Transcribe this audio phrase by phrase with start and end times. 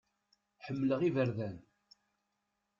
[0.65, 1.57] Ḥemmleɣ iberdan.